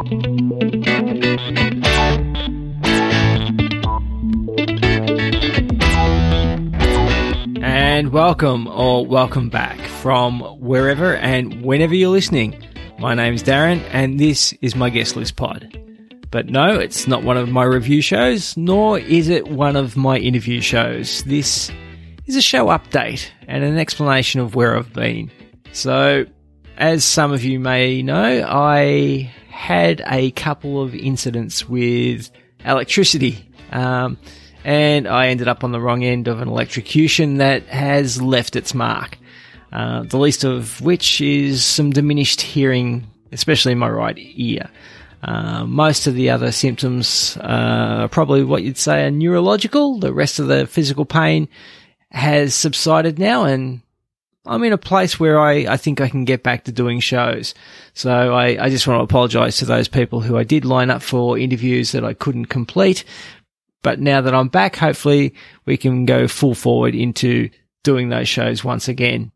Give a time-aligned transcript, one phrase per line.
[0.00, 0.08] And
[8.10, 12.64] welcome or welcome back from wherever and whenever you're listening.
[12.98, 15.78] My name's Darren and this is my guest list pod.
[16.30, 20.16] But no, it's not one of my review shows, nor is it one of my
[20.16, 21.22] interview shows.
[21.24, 21.70] This
[22.24, 25.30] is a show update and an explanation of where I've been.
[25.72, 26.24] So,
[26.78, 32.30] as some of you may know, I had a couple of incidents with
[32.64, 33.46] electricity.
[33.70, 34.16] Um,
[34.64, 38.72] and I ended up on the wrong end of an electrocution that has left its
[38.72, 39.18] mark.
[39.70, 44.70] Uh, the least of which is some diminished hearing, especially in my right ear.
[45.22, 50.00] Uh, most of the other symptoms are probably what you'd say are neurological.
[50.00, 51.50] The rest of the physical pain
[52.12, 53.82] has subsided now, and
[54.46, 57.54] I'm in a place where I, I think I can get back to doing shows.
[57.92, 61.02] So I, I just want to apologize to those people who I did line up
[61.02, 63.04] for interviews that I couldn't complete.
[63.82, 65.34] But now that I'm back, hopefully
[65.66, 67.50] we can go full forward into
[67.82, 69.32] doing those shows once again.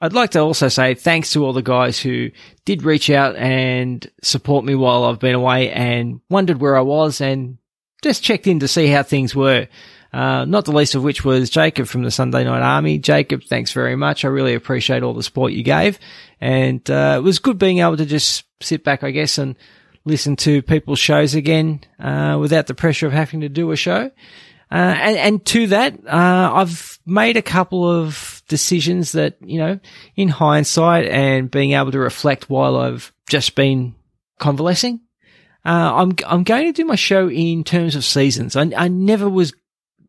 [0.00, 2.30] I'd like to also say thanks to all the guys who
[2.64, 7.20] did reach out and support me while I've been away and wondered where I was
[7.20, 7.58] and
[8.02, 9.66] just checked in to see how things were.
[10.12, 12.98] Uh, not the least of which was Jacob from the Sunday Night Army.
[12.98, 14.24] Jacob, thanks very much.
[14.24, 15.98] I really appreciate all the support you gave.
[16.40, 19.56] And, uh, it was good being able to just sit back, I guess, and
[20.04, 24.10] listen to people's shows again, uh, without the pressure of having to do a show.
[24.70, 29.80] Uh, and, and, to that, uh, I've made a couple of decisions that, you know,
[30.14, 33.94] in hindsight and being able to reflect while I've just been
[34.38, 35.00] convalescing,
[35.64, 38.56] uh, I'm, I'm going to do my show in terms of seasons.
[38.56, 39.54] I, I never was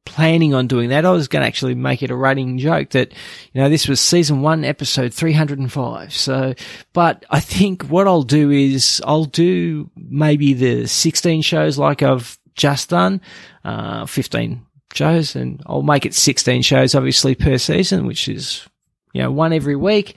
[0.05, 1.05] planning on doing that.
[1.05, 3.11] I was going to actually make it a running joke that,
[3.53, 6.13] you know, this was season one, episode 305.
[6.13, 6.53] So,
[6.93, 12.37] but I think what I'll do is I'll do maybe the 16 shows like I've
[12.55, 13.21] just done,
[13.63, 18.67] uh, 15 shows and I'll make it 16 shows obviously per season, which is,
[19.13, 20.15] you know, one every week,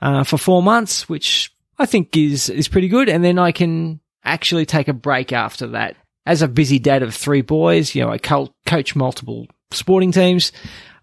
[0.00, 3.08] uh, for four months, which I think is, is pretty good.
[3.08, 7.14] And then I can actually take a break after that as a busy dad of
[7.14, 10.50] three boys, you know, I co- coach multiple sporting teams.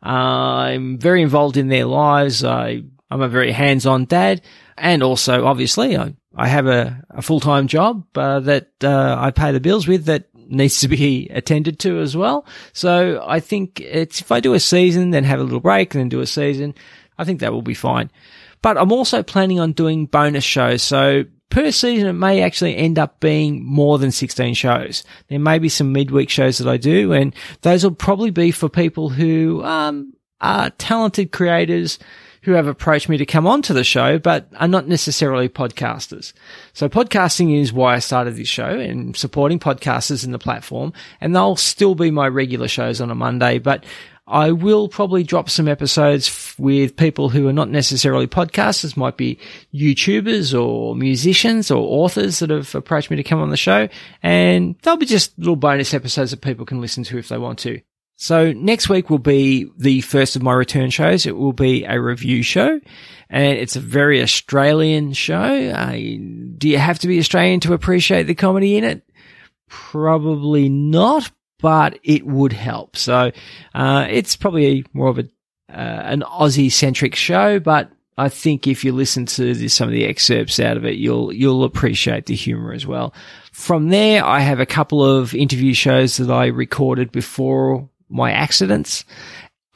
[0.03, 0.09] Uh,
[0.73, 2.43] I'm very involved in their lives.
[2.43, 2.81] I,
[3.11, 4.41] I'm a very hands-on dad.
[4.77, 9.51] And also, obviously, I, I have a, a full-time job, uh, that, uh, I pay
[9.51, 12.47] the bills with that needs to be attended to as well.
[12.73, 16.01] So I think it's, if I do a season, then have a little break and
[16.01, 16.73] then do a season,
[17.19, 18.09] I think that will be fine.
[18.63, 20.81] But I'm also planning on doing bonus shows.
[20.81, 25.03] So per season, it may actually end up being more than 16 shows.
[25.27, 28.69] There may be some midweek shows that I do, and those will probably be for
[28.69, 31.99] people who um, are talented creators
[32.43, 36.31] who have approached me to come onto the show, but are not necessarily podcasters.
[36.73, 41.35] So podcasting is why I started this show and supporting podcasters in the platform, and
[41.35, 43.83] they'll still be my regular shows on a Monday, but
[44.29, 49.39] I will probably drop some episodes with people who are not necessarily podcasters, might be
[49.73, 53.89] YouTubers or musicians or authors that have approached me to come on the show.
[54.21, 57.59] And they'll be just little bonus episodes that people can listen to if they want
[57.59, 57.81] to.
[58.17, 61.25] So next week will be the first of my return shows.
[61.25, 62.79] It will be a review show
[63.29, 65.71] and it's a very Australian show.
[66.57, 69.09] Do you have to be Australian to appreciate the comedy in it?
[69.69, 71.31] Probably not,
[71.61, 72.95] but it would help.
[72.97, 73.31] So
[73.73, 75.25] uh, it's probably more of a
[75.69, 79.93] uh, an Aussie centric show, but I think if you listen to this, some of
[79.93, 83.13] the excerpts out of it, you'll you'll appreciate the humor as well.
[83.53, 89.05] From there, I have a couple of interview shows that I recorded before my accidents.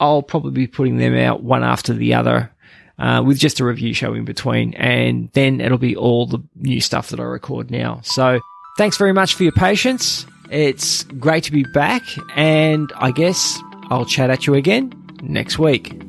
[0.00, 2.50] I'll probably be putting them out one after the other.
[2.96, 6.80] Uh, with just a review show in between, and then it'll be all the new
[6.80, 8.00] stuff that I record now.
[8.04, 8.38] So,
[8.78, 10.26] thanks very much for your patience.
[10.54, 12.04] It's great to be back,
[12.36, 13.58] and I guess
[13.90, 16.03] I'll chat at you again next week.